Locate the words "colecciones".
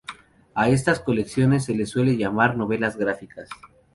0.99-1.65